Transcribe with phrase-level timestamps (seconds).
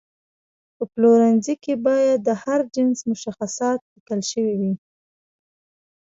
[0.75, 4.73] په پلورنځي کې باید د هر جنس مشخصات لیکل شوي وي.